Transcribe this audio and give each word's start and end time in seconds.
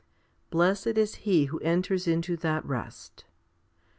Blessed 0.49 0.97
is 0.97 1.13
he 1.29 1.45
who 1.45 1.59
enters 1.59 2.07
into 2.07 2.35
that 2.37 2.65
rest. 2.65 3.25